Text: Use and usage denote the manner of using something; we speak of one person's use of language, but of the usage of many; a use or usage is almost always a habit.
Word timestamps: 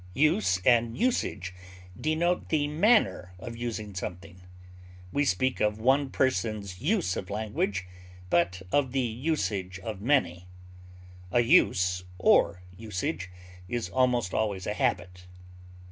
Use 0.15 0.59
and 0.65 0.97
usage 0.97 1.53
denote 1.95 2.49
the 2.49 2.67
manner 2.67 3.33
of 3.37 3.55
using 3.55 3.93
something; 3.93 4.41
we 5.11 5.23
speak 5.23 5.59
of 5.61 5.79
one 5.79 6.09
person's 6.09 6.81
use 6.81 7.15
of 7.15 7.29
language, 7.29 7.85
but 8.31 8.63
of 8.71 8.93
the 8.93 8.99
usage 8.99 9.77
of 9.81 10.01
many; 10.01 10.47
a 11.31 11.41
use 11.41 12.03
or 12.17 12.63
usage 12.75 13.29
is 13.67 13.89
almost 13.89 14.33
always 14.33 14.65
a 14.65 14.73
habit. 14.73 15.27